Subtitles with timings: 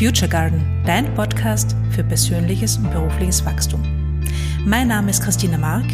[0.00, 3.82] Future Garden, dein Podcast für persönliches und berufliches Wachstum.
[4.64, 5.84] Mein Name ist Christina Mark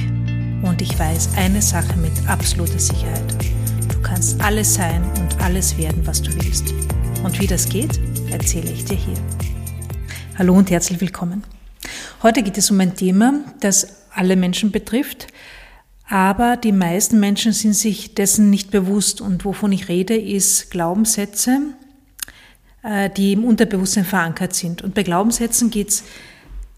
[0.62, 3.34] und ich weiß eine Sache mit absoluter Sicherheit.
[3.92, 6.72] Du kannst alles sein und alles werden, was du willst.
[7.24, 7.98] Und wie das geht,
[8.30, 9.16] erzähle ich dir hier.
[10.38, 11.42] Hallo und herzlich willkommen.
[12.22, 15.26] Heute geht es um ein Thema, das alle Menschen betrifft,
[16.08, 19.20] aber die meisten Menschen sind sich dessen nicht bewusst.
[19.20, 21.74] Und wovon ich rede, ist Glaubenssätze,
[23.16, 24.82] die im Unterbewusstsein verankert sind.
[24.82, 26.04] Und bei Glaubenssätzen geht es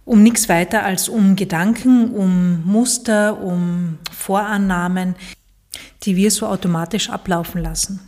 [0.05, 5.17] um nichts weiter als um Gedanken, um Muster, um Vorannahmen,
[6.05, 8.01] die wir so automatisch ablaufen lassen.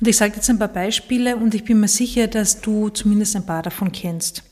[0.00, 3.36] Und ich sage jetzt ein paar Beispiele und ich bin mir sicher, dass du zumindest
[3.36, 4.42] ein paar davon kennst.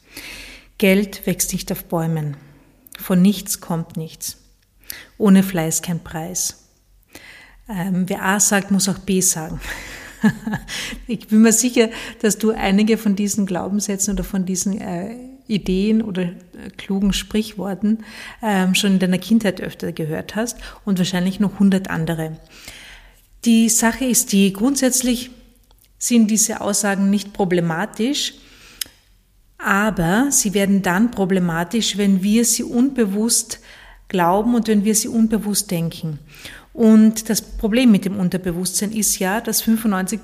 [0.79, 2.37] Geld wächst nicht auf Bäumen.
[2.99, 4.39] Von nichts kommt nichts.
[5.19, 6.65] Ohne Fleiß kein Preis.
[7.69, 9.61] Ähm, wer A sagt, muss auch B sagen.
[11.07, 15.17] ich bin mir sicher, dass du einige von diesen Glaubenssätzen oder von diesen äh,
[15.47, 16.35] Ideen oder äh,
[16.77, 18.05] klugen Sprichworten
[18.43, 22.37] ähm, schon in deiner Kindheit öfter gehört hast und wahrscheinlich noch hundert andere.
[23.45, 25.31] Die Sache ist die, grundsätzlich
[25.99, 28.35] sind diese Aussagen nicht problematisch,
[29.59, 33.61] aber sie werden dann problematisch, wenn wir sie unbewusst
[34.09, 36.19] glauben und wenn wir sie unbewusst denken.
[36.75, 40.21] Und das Problem mit dem Unterbewusstsein ist ja, dass 95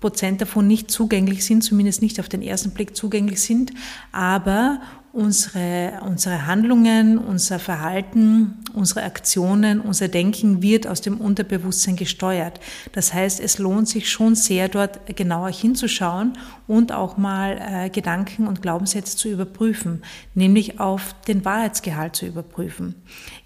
[0.00, 3.72] Prozent davon nicht zugänglich sind, zumindest nicht auf den ersten Blick zugänglich sind,
[4.12, 4.82] aber
[5.14, 12.58] unsere, unsere Handlungen, unser Verhalten, unsere Aktionen, unser Denken wird aus dem Unterbewusstsein gesteuert.
[12.92, 18.48] Das heißt, es lohnt sich schon sehr, dort genauer hinzuschauen und auch mal äh, Gedanken
[18.48, 20.02] und Glaubenssätze zu überprüfen,
[20.34, 22.96] nämlich auf den Wahrheitsgehalt zu überprüfen.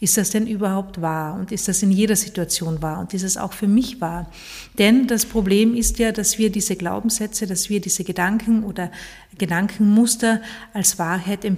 [0.01, 1.35] Ist das denn überhaupt wahr?
[1.35, 2.99] Und ist das in jeder Situation wahr?
[3.01, 4.31] Und ist es auch für mich wahr?
[4.79, 8.91] Denn das Problem ist ja, dass wir diese Glaubenssätze, dass wir diese Gedanken oder
[9.37, 10.41] Gedankenmuster
[10.73, 11.58] als Wahrheit empfinden.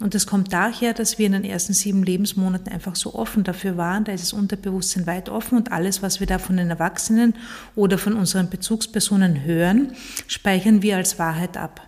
[0.00, 3.76] Und das kommt daher, dass wir in den ersten sieben Lebensmonaten einfach so offen dafür
[3.76, 4.04] waren.
[4.04, 7.34] Da ist das Unterbewusstsein weit offen und alles, was wir da von den Erwachsenen
[7.74, 9.92] oder von unseren Bezugspersonen hören,
[10.26, 11.86] speichern wir als Wahrheit ab.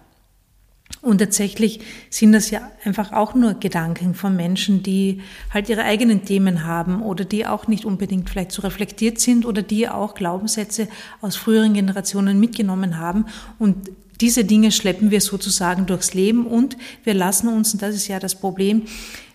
[1.03, 5.21] Und tatsächlich sind das ja einfach auch nur Gedanken von Menschen, die
[5.53, 9.63] halt ihre eigenen Themen haben oder die auch nicht unbedingt vielleicht so reflektiert sind oder
[9.63, 10.89] die auch Glaubenssätze
[11.21, 13.27] aus früheren Generationen mitgenommen haben
[13.59, 13.91] und
[14.21, 18.19] diese Dinge schleppen wir sozusagen durchs Leben und wir lassen uns, und das ist ja
[18.19, 18.83] das Problem,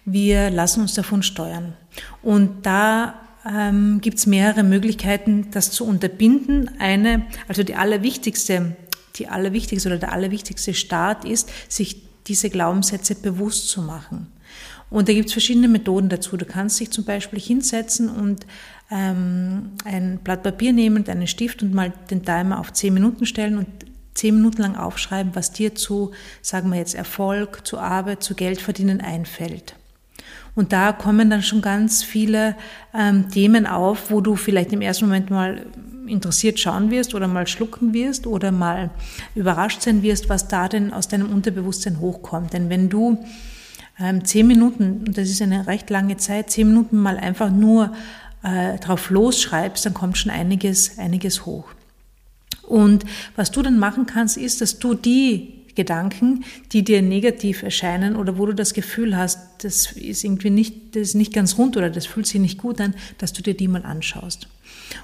[0.06, 1.74] wir lassen uns davon steuern.
[2.24, 3.16] Und da
[3.48, 6.72] ähm, gibt es mehrere Möglichkeiten, das zu unterbinden.
[6.80, 8.76] Eine, also die allerwichtigste,
[9.16, 14.28] die allerwichtigste oder der allerwichtigste Start ist, sich diese Glaubenssätze bewusst zu machen.
[14.90, 16.36] Und da gibt es verschiedene Methoden dazu.
[16.36, 18.46] Du kannst dich zum Beispiel hinsetzen und
[18.92, 23.26] ähm, ein Blatt Papier nehmen und einen Stift und mal den Timer auf zehn Minuten
[23.26, 23.68] stellen und
[24.22, 26.12] zehn Minuten lang aufschreiben, was dir zu,
[26.44, 29.76] sagen wir jetzt, Erfolg, zu Arbeit, zu Geld verdienen einfällt.
[30.54, 32.56] Und da kommen dann schon ganz viele
[32.94, 35.66] ähm, Themen auf, wo du vielleicht im ersten Moment mal
[36.06, 38.92] interessiert schauen wirst oder mal schlucken wirst oder mal
[39.34, 42.54] überrascht sein wirst, was da denn aus deinem Unterbewusstsein hochkommt.
[42.54, 43.26] Denn wenn du
[44.00, 47.94] ähm, zehn Minuten, und das ist eine recht lange Zeit, zehn Minuten mal einfach nur
[48.44, 51.66] äh, drauf losschreibst, dann kommt schon einiges, einiges hoch.
[52.72, 53.04] Und
[53.36, 58.38] was du dann machen kannst, ist, dass du die Gedanken, die dir negativ erscheinen oder
[58.38, 61.90] wo du das Gefühl hast, das ist irgendwie nicht, das ist nicht ganz rund oder
[61.90, 64.48] das fühlt sich nicht gut an, dass du dir die mal anschaust.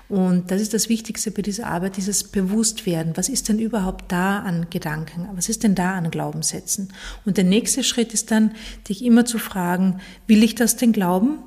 [0.07, 3.17] Und das ist das Wichtigste bei dieser Arbeit, dieses Bewusstwerden.
[3.17, 5.27] Was ist denn überhaupt da an Gedanken?
[5.33, 6.93] Was ist denn da an Glaubenssätzen?
[7.25, 8.51] Und der nächste Schritt ist dann,
[8.87, 11.39] dich immer zu fragen, will ich das denn glauben?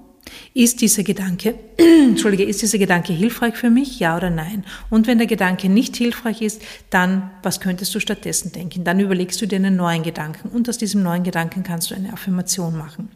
[0.54, 4.00] Ist dieser Gedanke, Entschuldige, ist dieser Gedanke hilfreich für mich?
[4.00, 4.64] Ja oder nein?
[4.88, 8.84] Und wenn der Gedanke nicht hilfreich ist, dann, was könntest du stattdessen denken?
[8.84, 12.12] Dann überlegst du dir einen neuen Gedanken und aus diesem neuen Gedanken kannst du eine
[12.12, 13.10] Affirmation machen.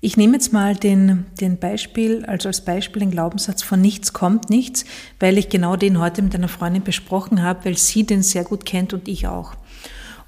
[0.00, 4.48] Ich nehme jetzt mal den, den Beispiel, also als Beispiel den Glaubenssatz von nichts kommt
[4.48, 4.84] nichts,
[5.18, 8.64] weil ich genau den heute mit einer Freundin besprochen habe, weil sie den sehr gut
[8.64, 9.54] kennt und ich auch.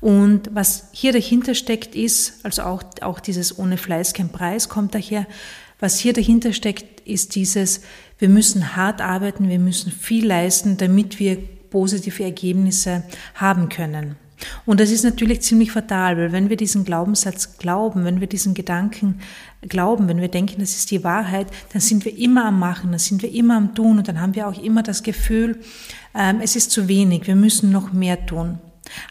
[0.00, 4.94] Und was hier dahinter steckt ist, also auch, auch dieses ohne Fleiß kein Preis kommt
[4.94, 5.26] daher,
[5.80, 7.80] was hier dahinter steckt, ist dieses,
[8.18, 11.38] wir müssen hart arbeiten, wir müssen viel leisten, damit wir
[11.70, 13.02] positive Ergebnisse
[13.34, 14.16] haben können.
[14.64, 18.54] Und das ist natürlich ziemlich fatal, weil wenn wir diesen Glaubenssatz glauben, wenn wir diesen
[18.54, 19.20] Gedanken
[19.62, 22.98] glauben, wenn wir denken, das ist die Wahrheit, dann sind wir immer am Machen, dann
[22.98, 25.60] sind wir immer am Tun und dann haben wir auch immer das Gefühl,
[26.14, 28.58] ähm, es ist zu wenig, wir müssen noch mehr tun.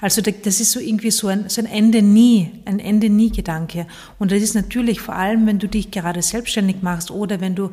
[0.02, 3.88] Also das ist so irgendwie so ein, so ein Ende nie, ein Ende nie Gedanke.
[4.18, 7.72] Und das ist natürlich vor allem, wenn du dich gerade selbstständig machst oder wenn du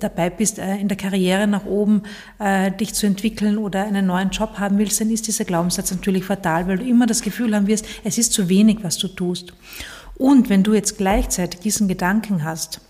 [0.00, 2.02] dabei bist, äh, in der Karriere nach oben
[2.38, 6.24] äh, dich zu entwickeln oder einen neuen Job haben willst, dann ist dieser Glaubenssatz natürlich
[6.24, 9.52] fatal, weil du immer das Gefühl haben wirst, es ist zu wenig, was du tust.
[10.16, 12.80] Und wenn du jetzt gleichzeitig diesen Gedanken hast,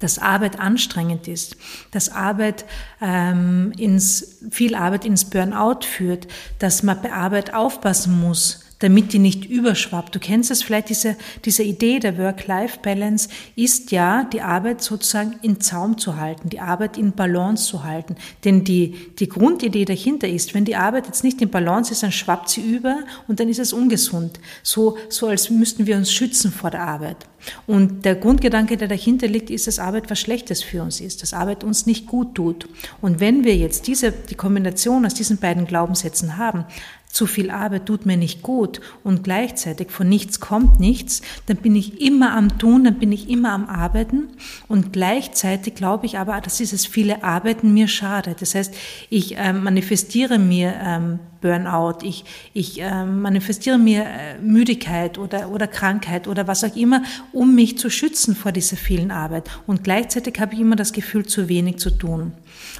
[0.00, 1.56] dass Arbeit anstrengend ist,
[1.92, 2.64] dass Arbeit
[3.00, 6.26] ähm, ins, viel Arbeit ins Burnout führt,
[6.58, 10.14] dass man bei Arbeit aufpassen muss, damit die nicht überschwappt.
[10.14, 15.60] Du kennst es vielleicht, diese, diese Idee der Work-Life-Balance ist ja, die Arbeit sozusagen in
[15.60, 18.16] Zaum zu halten, die Arbeit in Balance zu halten.
[18.44, 22.12] Denn die, die Grundidee dahinter ist, wenn die Arbeit jetzt nicht in Balance ist, dann
[22.12, 24.40] schwappt sie über und dann ist es ungesund.
[24.62, 27.26] So, so als müssten wir uns schützen vor der Arbeit.
[27.66, 31.32] Und der Grundgedanke, der dahinter liegt, ist, dass Arbeit was Schlechtes für uns ist, dass
[31.32, 32.68] Arbeit uns nicht gut tut.
[33.00, 36.64] Und wenn wir jetzt diese, die Kombination aus diesen beiden Glaubenssätzen haben,
[37.12, 41.74] zu viel Arbeit tut mir nicht gut und gleichzeitig von nichts kommt nichts, dann bin
[41.74, 44.28] ich immer am Tun, dann bin ich immer am Arbeiten
[44.68, 48.40] und gleichzeitig glaube ich aber, dass dieses viele Arbeiten mir schadet.
[48.42, 48.74] Das heißt,
[49.10, 55.66] ich äh, manifestiere mir ähm, Burnout, ich, ich äh, manifestiere mir äh, Müdigkeit oder, oder
[55.66, 57.02] Krankheit oder was auch immer,
[57.32, 59.50] um mich zu schützen vor dieser vielen Arbeit.
[59.66, 62.32] Und gleichzeitig habe ich immer das Gefühl, zu wenig zu tun.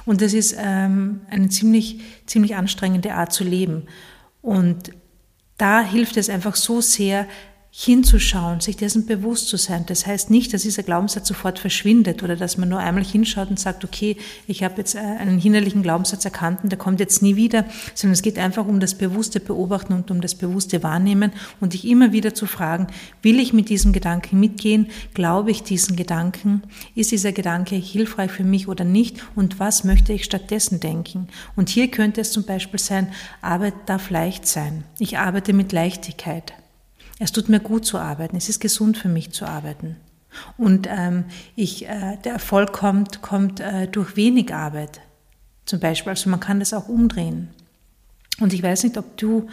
[0.05, 3.87] Und das ist ähm, eine ziemlich, ziemlich anstrengende Art zu leben.
[4.41, 4.91] Und
[5.57, 7.27] da hilft es einfach so sehr,
[7.73, 9.85] hinzuschauen, sich dessen bewusst zu sein.
[9.87, 13.57] Das heißt nicht, dass dieser Glaubenssatz sofort verschwindet oder dass man nur einmal hinschaut und
[13.57, 17.37] sagt, okay, ich habe jetzt äh, einen hinderlichen Glaubenssatz erkannt und der kommt jetzt nie
[17.37, 17.63] wieder,
[17.95, 21.31] sondern es geht einfach um das bewusste Beobachten und um das bewusste Wahrnehmen
[21.61, 22.87] und dich immer wieder zu fragen,
[23.21, 24.87] will ich mit diesem Gedanken mitgehen?
[25.13, 26.63] Glaube ich diesen Gedanken?
[26.93, 29.23] Ist dieser Gedanke hilfreich für mich oder nicht?
[29.33, 31.29] Und was möchte ich stattdessen denken?
[31.55, 34.83] Und hier könnte es zum Beispiel sein, Arbeit darf leicht sein.
[34.99, 36.53] Ich arbeite mit Leichtigkeit.
[37.23, 38.35] Es tut mir gut zu arbeiten.
[38.35, 39.95] Es ist gesund für mich zu arbeiten.
[40.57, 41.25] Und ähm,
[41.55, 45.01] ich, äh, der Erfolg kommt, kommt äh, durch wenig Arbeit.
[45.65, 47.49] Zum Beispiel, also man kann das auch umdrehen.
[48.39, 49.47] Und ich weiß nicht, ob du,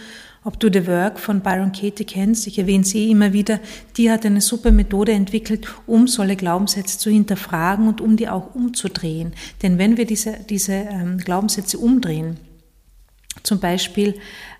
[0.44, 2.46] ob du The Work von Byron Katie kennst.
[2.46, 3.60] Ich erwähne sie immer wieder.
[3.98, 8.54] Die hat eine super Methode entwickelt, um solche Glaubenssätze zu hinterfragen und um die auch
[8.54, 9.34] umzudrehen.
[9.62, 12.38] Denn wenn wir diese, diese ähm, Glaubenssätze umdrehen,
[13.42, 14.14] zum Beispiel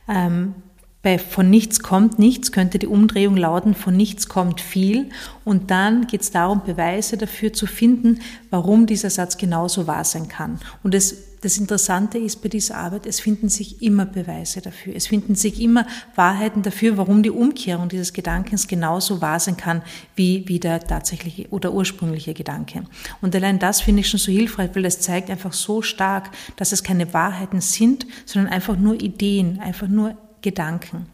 [0.08, 0.54] ähm,
[1.00, 5.10] bei von nichts kommt nichts könnte die Umdrehung lauten, von nichts kommt viel.
[5.44, 10.26] Und dann geht es darum, Beweise dafür zu finden, warum dieser Satz genauso wahr sein
[10.26, 10.58] kann.
[10.82, 14.96] Und das, das Interessante ist bei dieser Arbeit, es finden sich immer Beweise dafür.
[14.96, 15.86] Es finden sich immer
[16.16, 19.82] Wahrheiten dafür, warum die Umkehrung dieses Gedankens genauso wahr sein kann,
[20.16, 22.82] wie, wie der tatsächliche oder ursprüngliche Gedanke.
[23.20, 26.72] Und allein das finde ich schon so hilfreich, weil das zeigt einfach so stark, dass
[26.72, 31.06] es keine Wahrheiten sind, sondern einfach nur Ideen, einfach nur Gedanken.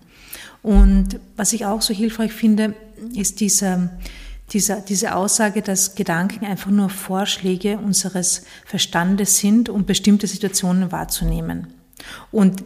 [0.62, 2.74] Und was ich auch so hilfreich finde,
[3.14, 3.90] ist diese,
[4.50, 11.68] diese, diese Aussage, dass Gedanken einfach nur Vorschläge unseres Verstandes sind, um bestimmte Situationen wahrzunehmen.
[12.30, 12.64] Und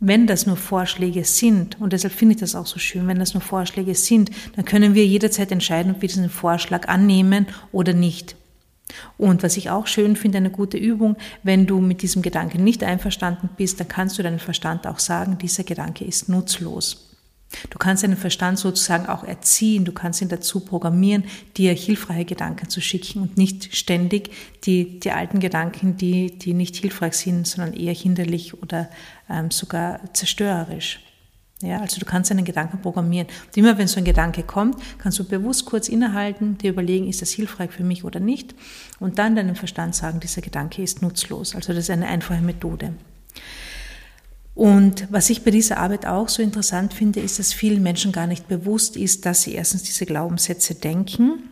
[0.00, 3.34] wenn das nur Vorschläge sind, und deshalb finde ich das auch so schön, wenn das
[3.34, 8.36] nur Vorschläge sind, dann können wir jederzeit entscheiden, ob wir diesen Vorschlag annehmen oder nicht.
[9.16, 12.82] Und was ich auch schön finde, eine gute Übung, wenn du mit diesem Gedanken nicht
[12.82, 17.04] einverstanden bist, dann kannst du deinem Verstand auch sagen, dieser Gedanke ist nutzlos.
[17.70, 21.24] Du kannst deinen Verstand sozusagen auch erziehen, du kannst ihn dazu programmieren,
[21.56, 24.30] dir hilfreiche Gedanken zu schicken und nicht ständig
[24.64, 28.90] die, die alten Gedanken, die, die nicht hilfreich sind, sondern eher hinderlich oder
[29.30, 31.00] ähm, sogar zerstörerisch.
[31.60, 33.26] Ja, also du kannst einen Gedanken programmieren.
[33.46, 37.20] Und immer wenn so ein Gedanke kommt, kannst du bewusst kurz innehalten, dir überlegen, ist
[37.20, 38.54] das hilfreich für mich oder nicht,
[39.00, 41.56] und dann deinem Verstand sagen, dieser Gedanke ist nutzlos.
[41.56, 42.92] Also das ist eine einfache Methode.
[44.54, 48.26] Und was ich bei dieser Arbeit auch so interessant finde, ist, dass vielen Menschen gar
[48.26, 51.44] nicht bewusst ist, dass sie erstens diese Glaubenssätze denken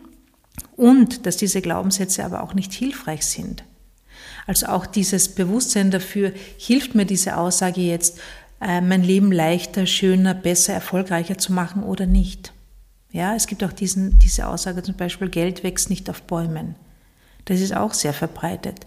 [0.75, 3.63] und dass diese Glaubenssätze aber auch nicht hilfreich sind.
[4.45, 8.19] Also auch dieses Bewusstsein dafür, hilft mir diese Aussage jetzt,
[8.61, 12.53] äh, mein Leben leichter, schöner, besser, erfolgreicher zu machen oder nicht.
[13.11, 16.75] Ja, es gibt auch diesen, diese Aussage zum Beispiel, Geld wächst nicht auf Bäumen.
[17.45, 18.85] Das ist auch sehr verbreitet.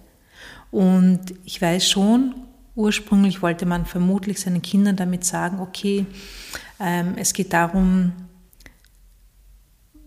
[0.70, 2.34] Und ich weiß schon,
[2.76, 6.06] ursprünglich wollte man vermutlich seinen Kindern damit sagen, okay,
[6.78, 8.12] ähm, es geht darum,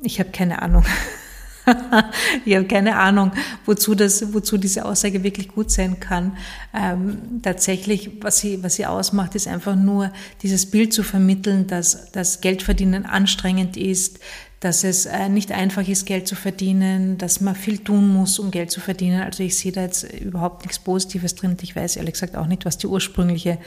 [0.02, 0.86] ich habe keine Ahnung,
[2.46, 3.32] ich habe keine Ahnung,
[3.66, 6.38] wozu, das, wozu diese Aussage wirklich gut sein kann.
[6.74, 12.12] Ähm, tatsächlich, was sie, was sie ausmacht, ist einfach nur dieses Bild zu vermitteln, dass,
[12.12, 14.20] dass Geldverdienen anstrengend ist,
[14.60, 18.50] dass es äh, nicht einfach ist, Geld zu verdienen, dass man viel tun muss, um
[18.50, 19.22] Geld zu verdienen.
[19.22, 21.58] Also ich sehe da jetzt überhaupt nichts Positives drin.
[21.62, 23.58] Ich weiß ehrlich gesagt auch nicht, was die ursprüngliche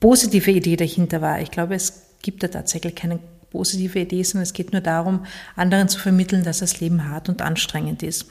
[0.00, 1.40] positive Idee dahinter war.
[1.40, 3.18] Ich glaube, es gibt da tatsächlich keine
[3.50, 5.24] positive Idee, sondern es geht nur darum,
[5.54, 8.26] anderen zu vermitteln, dass das Leben hart und anstrengend ist.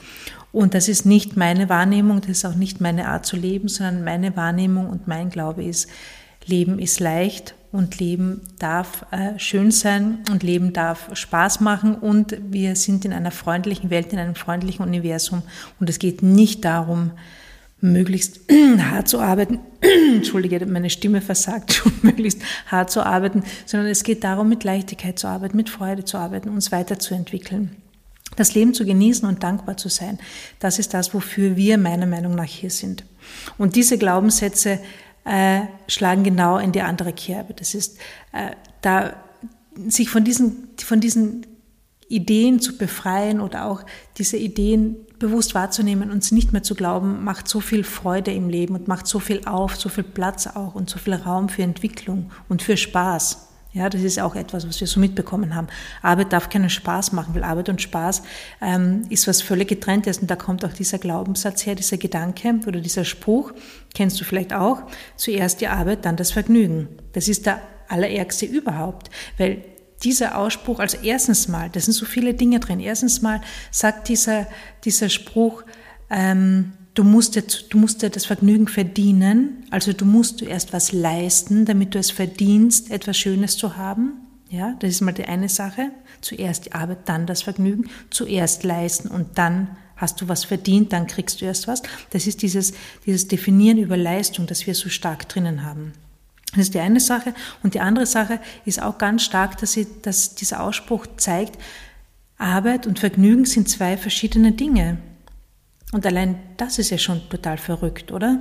[0.52, 4.04] Und das ist nicht meine Wahrnehmung, das ist auch nicht meine Art zu leben, sondern
[4.04, 5.88] meine Wahrnehmung und mein Glaube ist,
[6.46, 12.38] Leben ist leicht und Leben darf äh, schön sein und Leben darf Spaß machen und
[12.40, 15.42] wir sind in einer freundlichen Welt, in einem freundlichen Universum
[15.80, 17.12] und es geht nicht darum,
[17.80, 18.40] möglichst
[18.78, 19.60] hart zu arbeiten,
[20.14, 25.18] entschuldige, meine Stimme versagt schon, möglichst hart zu arbeiten, sondern es geht darum, mit Leichtigkeit
[25.18, 27.76] zu arbeiten, mit Freude zu arbeiten, uns weiterzuentwickeln.
[28.34, 30.18] Das Leben zu genießen und dankbar zu sein,
[30.58, 33.04] das ist das, wofür wir meiner Meinung nach hier sind.
[33.56, 34.80] Und diese Glaubenssätze
[35.24, 37.54] äh, schlagen genau in die andere Kerbe.
[37.54, 37.98] Das ist,
[38.32, 38.50] äh,
[38.82, 39.14] da
[39.88, 41.46] sich von diesen, von diesen
[42.08, 43.84] Ideen zu befreien oder auch
[44.18, 48.74] diese Ideen bewusst wahrzunehmen und nicht mehr zu glauben, macht so viel Freude im Leben
[48.74, 52.30] und macht so viel auf, so viel Platz auch und so viel Raum für Entwicklung
[52.48, 53.46] und für Spaß.
[53.72, 55.66] Ja, das ist auch etwas, was wir so mitbekommen haben.
[56.00, 58.22] Arbeit darf keinen Spaß machen, weil Arbeit und Spaß
[58.62, 60.16] ähm, ist was völlig getrenntes.
[60.16, 63.52] Und da kommt auch dieser Glaubenssatz her, dieser Gedanke oder dieser Spruch,
[63.92, 64.82] kennst du vielleicht auch,
[65.16, 66.88] zuerst die Arbeit, dann das Vergnügen.
[67.12, 69.62] Das ist der allerärgste überhaupt, weil
[70.02, 72.80] dieser Ausspruch, also erstens mal, da sind so viele Dinge drin.
[72.80, 74.46] Erstens mal sagt dieser,
[74.84, 75.62] dieser Spruch,
[76.10, 80.92] ähm, du musst, dir, du musst dir das Vergnügen verdienen, also du musst zuerst was
[80.92, 84.20] leisten, damit du es verdienst, etwas Schönes zu haben.
[84.48, 85.90] Ja, das ist mal die eine Sache.
[86.20, 87.90] Zuerst die Arbeit, dann das Vergnügen.
[88.10, 91.82] Zuerst leisten und dann hast du was verdient, dann kriegst du erst was.
[92.10, 92.74] Das ist dieses,
[93.06, 95.92] dieses Definieren über Leistung, das wir so stark drinnen haben.
[96.56, 97.34] Das ist die eine Sache.
[97.62, 101.58] Und die andere Sache ist auch ganz stark, dass, sie, dass dieser Ausspruch zeigt,
[102.38, 104.98] Arbeit und Vergnügen sind zwei verschiedene Dinge.
[105.92, 108.38] Und allein das ist ja schon total verrückt, oder?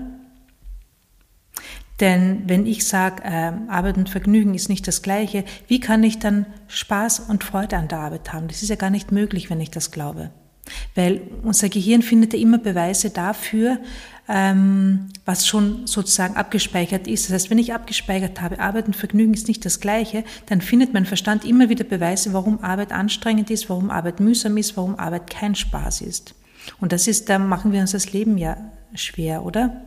[2.00, 6.20] Denn wenn ich sage, äh, Arbeit und Vergnügen ist nicht das gleiche, wie kann ich
[6.20, 8.50] dann Spaß und Freude an der Arbeit haben?
[8.50, 10.32] Das ist ja gar nicht möglich, wenn ich das glaube.
[10.96, 13.80] Weil unser Gehirn findet ja immer Beweise dafür,
[14.28, 17.26] ähm, was schon sozusagen abgespeichert ist.
[17.26, 20.94] Das heißt, wenn ich abgespeichert habe, Arbeit und Vergnügen ist nicht das Gleiche, dann findet
[20.94, 25.30] mein Verstand immer wieder Beweise, warum Arbeit anstrengend ist, warum Arbeit mühsam ist, warum Arbeit
[25.30, 26.34] kein Spaß ist.
[26.80, 28.58] Und das ist, da machen wir uns das Leben ja
[28.96, 29.82] schwer, oder?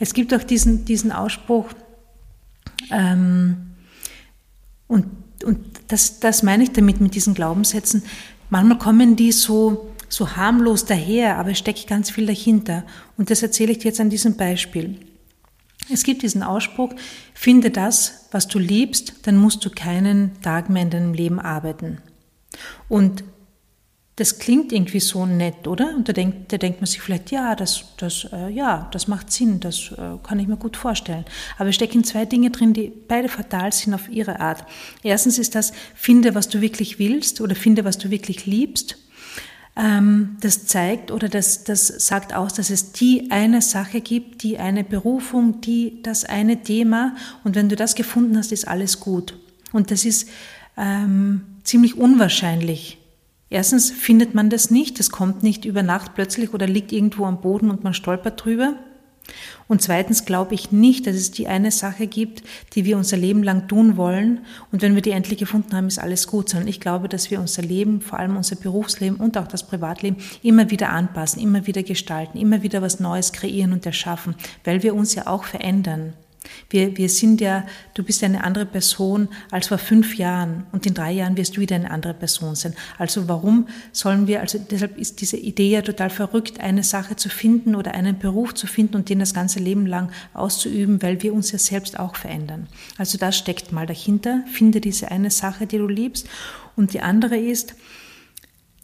[0.00, 1.66] Es gibt auch diesen, diesen Ausspruch,
[2.90, 3.72] ähm,
[4.88, 5.06] und,
[5.44, 8.02] und das, das meine ich damit mit diesen Glaubenssätzen,
[8.52, 12.84] manchmal kommen die so, so harmlos daher, aber es steckt ganz viel dahinter.
[13.16, 15.00] Und das erzähle ich dir jetzt an diesem Beispiel.
[15.90, 16.94] Es gibt diesen Ausspruch,
[17.34, 21.98] finde das, was du liebst, dann musst du keinen Tag mehr in deinem Leben arbeiten.
[22.88, 23.24] Und
[24.16, 25.94] das klingt irgendwie so nett, oder?
[25.96, 29.32] Und da denkt, da denkt man sich vielleicht, ja, das, das, äh, ja, das macht
[29.32, 31.24] Sinn, das äh, kann ich mir gut vorstellen.
[31.56, 34.64] Aber es stecken zwei Dinge drin, die beide fatal sind auf ihre Art.
[35.02, 38.98] Erstens ist das, finde, was du wirklich willst oder finde, was du wirklich liebst.
[39.76, 44.58] Ähm, das zeigt oder das, das sagt aus, dass es die eine Sache gibt, die
[44.58, 47.16] eine Berufung, die das eine Thema.
[47.44, 49.38] Und wenn du das gefunden hast, ist alles gut.
[49.72, 50.28] Und das ist
[50.76, 52.98] ähm, ziemlich unwahrscheinlich
[53.52, 57.42] Erstens findet man das nicht, das kommt nicht über Nacht plötzlich oder liegt irgendwo am
[57.42, 58.72] Boden und man stolpert drüber.
[59.68, 62.42] Und zweitens glaube ich nicht, dass es die eine Sache gibt,
[62.72, 64.40] die wir unser Leben lang tun wollen
[64.72, 67.40] und wenn wir die endlich gefunden haben, ist alles gut, sondern ich glaube, dass wir
[67.40, 71.82] unser Leben, vor allem unser Berufsleben und auch das Privatleben immer wieder anpassen, immer wieder
[71.82, 76.14] gestalten, immer wieder was Neues kreieren und erschaffen, weil wir uns ja auch verändern.
[76.70, 80.94] Wir, wir sind ja, du bist eine andere Person als vor fünf Jahren und in
[80.94, 82.74] drei Jahren wirst du wieder eine andere Person sein.
[82.98, 87.28] Also warum sollen wir, also deshalb ist diese Idee ja total verrückt, eine Sache zu
[87.28, 91.34] finden oder einen Beruf zu finden und den das ganze Leben lang auszuüben, weil wir
[91.34, 92.68] uns ja selbst auch verändern.
[92.98, 94.44] Also das steckt mal dahinter.
[94.52, 96.28] Finde diese eine Sache, die du liebst.
[96.76, 97.74] Und die andere ist,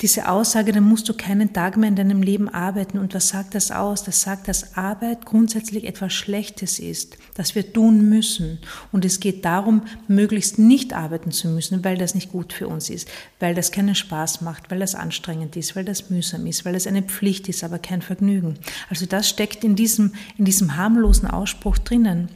[0.00, 2.98] diese Aussage, dann musst du keinen Tag mehr in deinem Leben arbeiten.
[2.98, 4.04] Und was sagt das aus?
[4.04, 8.60] Das sagt, dass Arbeit grundsätzlich etwas Schlechtes ist, das wir tun müssen.
[8.92, 12.90] Und es geht darum, möglichst nicht arbeiten zu müssen, weil das nicht gut für uns
[12.90, 13.08] ist,
[13.40, 16.86] weil das keinen Spaß macht, weil das anstrengend ist, weil das mühsam ist, weil das
[16.86, 18.54] eine Pflicht ist, aber kein Vergnügen.
[18.88, 22.28] Also das steckt in diesem, in diesem harmlosen Ausspruch drinnen.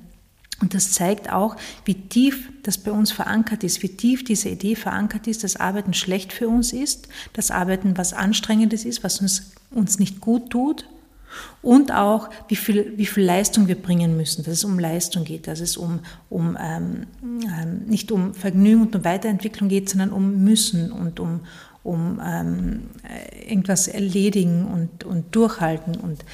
[0.63, 4.77] Und das zeigt auch, wie tief das bei uns verankert ist, wie tief diese Idee
[4.77, 9.51] verankert ist, dass Arbeiten schlecht für uns ist, dass Arbeiten was Anstrengendes ist, was uns,
[9.73, 10.87] uns nicht gut tut
[11.63, 15.49] und auch, wie viel, wie viel Leistung wir bringen müssen, dass es um Leistung geht,
[15.49, 15.99] dass es um,
[16.31, 21.41] um ähm, ähm, nicht um Vergnügen und um Weiterentwicklung geht, sondern um Müssen und um,
[21.83, 22.83] um ähm,
[23.49, 26.25] irgendwas erledigen und, und durchhalten und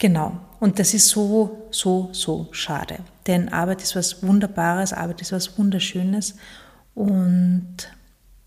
[0.00, 0.32] Genau.
[0.60, 3.00] Und das ist so, so, so schade.
[3.26, 6.36] Denn Arbeit ist was Wunderbares, Arbeit ist was Wunderschönes.
[6.94, 7.88] Und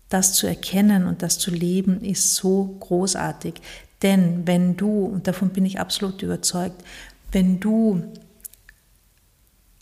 [0.08, 3.54] das zu erkennen und das zu leben ist so großartig.
[4.02, 6.82] Denn wenn du, und davon bin ich absolut überzeugt,
[7.32, 8.04] wenn du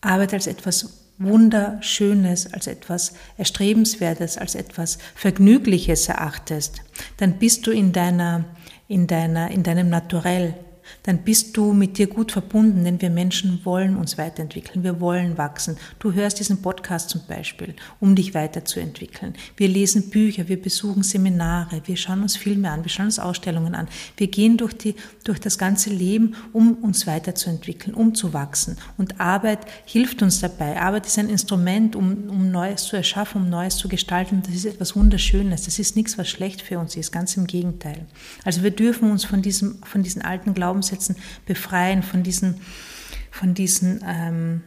[0.01, 6.83] Arbeit als etwas Wunderschönes, als etwas Erstrebenswertes, als etwas Vergnügliches erachtest,
[7.19, 8.45] dann bist du in deiner,
[8.89, 10.55] in deiner, in deinem Naturell,
[11.03, 15.39] dann bist du mit dir gut verbunden, denn wir Menschen wollen uns weiterentwickeln, wir wollen
[15.39, 15.77] wachsen.
[15.99, 19.35] Du hörst diesen Podcast zum Beispiel, um dich weiterzuentwickeln.
[19.57, 23.75] Wir lesen Bücher, wir besuchen Seminare, wir schauen uns Filme an, wir schauen uns Ausstellungen
[23.75, 23.89] an.
[24.17, 28.77] Wir gehen durch, die, durch das ganze Leben, um uns weiterzuentwickeln, um zu wachsen.
[28.97, 30.81] Und Arbeit hilft uns dabei.
[30.81, 34.43] Arbeit ist ein Instrument, um, um Neues zu erschaffen, um Neues zu gestalten.
[34.45, 35.65] Das ist etwas Wunderschönes.
[35.65, 38.07] Das ist nichts, was schlecht für uns ist, ganz im Gegenteil.
[38.45, 42.61] Also wir dürfen uns von, diesem, von diesen alten Glauben Glaubenssätzen befreien, von diesen,
[43.31, 44.63] von diesen, ähm,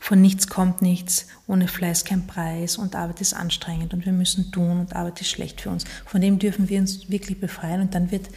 [0.00, 4.52] von nichts kommt nichts, ohne Fleiß kein Preis und Arbeit ist anstrengend und wir müssen
[4.52, 5.84] tun und Arbeit ist schlecht für uns.
[6.04, 8.28] Von dem dürfen wir uns wirklich befreien und dann wird,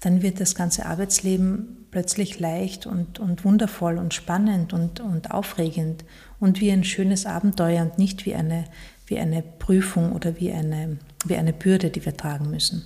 [0.00, 6.04] dann wird das ganze Arbeitsleben plötzlich leicht und, und wundervoll und spannend und, und aufregend
[6.40, 8.64] und wie ein schönes Abenteuer und nicht wie eine,
[9.06, 10.96] wie eine Prüfung oder wie eine,
[11.26, 12.84] wie eine Bürde, die wir tragen müssen.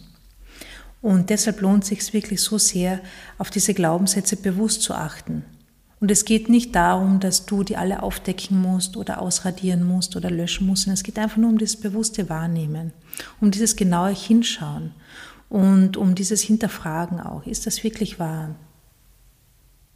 [1.03, 3.01] Und deshalb lohnt es sich wirklich so sehr,
[3.37, 5.45] auf diese Glaubenssätze bewusst zu achten.
[5.99, 10.31] Und es geht nicht darum, dass du die alle aufdecken musst oder ausradieren musst oder
[10.31, 12.93] löschen musst, sondern es geht einfach nur um das bewusste Wahrnehmen,
[13.41, 14.93] um dieses genaue Hinschauen
[15.49, 17.47] und um dieses Hinterfragen auch.
[17.47, 18.57] Ist das wirklich wahr?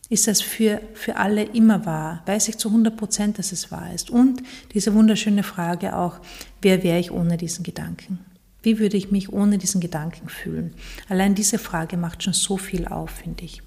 [0.09, 2.23] Ist das für, für alle immer wahr?
[2.27, 4.11] Weiß ich zu 100 Prozent, dass es wahr ist?
[4.11, 4.43] Und
[4.75, 6.21] diese wunderschöne Frage auch,
[6.63, 8.21] wer wäre ich ohne diesen Gedanken?
[8.67, 10.75] Wie würde ich mich ohne diesen Gedanken fühlen?
[11.09, 13.63] Allein diese Frage macht schon so viel auf, finde ich.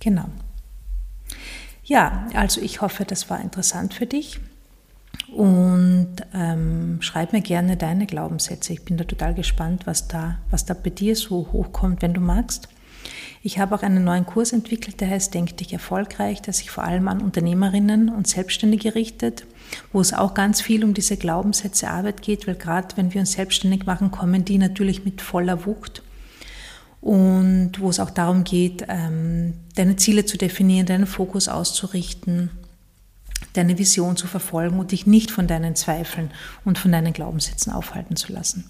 [0.00, 0.24] Genau.
[1.84, 4.40] Ja, also ich hoffe, das war interessant für dich.
[5.32, 8.72] Und ähm, schreib mir gerne deine Glaubenssätze.
[8.72, 12.20] Ich bin da total gespannt, was da, was da bei dir so hochkommt, wenn du
[12.20, 12.68] magst.
[13.46, 16.82] Ich habe auch einen neuen Kurs entwickelt, der heißt Denk dich erfolgreich, der sich vor
[16.82, 19.46] allem an Unternehmerinnen und Selbstständige richtet,
[19.92, 23.34] wo es auch ganz viel um diese Glaubenssätze Arbeit geht, weil gerade wenn wir uns
[23.34, 26.02] selbstständig machen, kommen die natürlich mit voller Wucht.
[27.00, 32.50] Und wo es auch darum geht, ähm, deine Ziele zu definieren, deinen Fokus auszurichten,
[33.52, 36.32] deine Vision zu verfolgen und dich nicht von deinen Zweifeln
[36.64, 38.68] und von deinen Glaubenssätzen aufhalten zu lassen.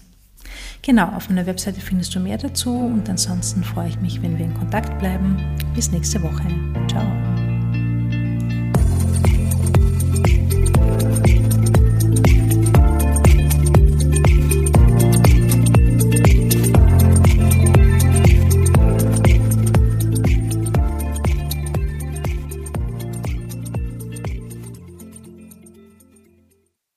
[0.81, 4.45] Genau, auf meiner Webseite findest du mehr dazu und ansonsten freue ich mich, wenn wir
[4.45, 5.37] in Kontakt bleiben.
[5.75, 6.43] Bis nächste Woche.
[6.87, 7.26] Ciao.